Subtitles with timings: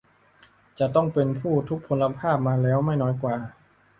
[0.79, 3.35] จะต้องเป็นผู้ทุพพลภาพมาแล้วไม่น้อยกว่า